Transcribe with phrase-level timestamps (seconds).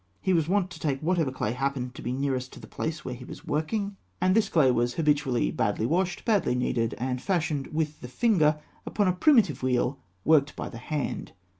[0.19, 3.13] He was wont to take whatever clay happened to be nearest to the place where
[3.13, 8.01] he was working, and this clay was habitually badly washed, badly kneaded, and fashioned with
[8.01, 11.33] the finger upon a primitive wheel worked by the hand.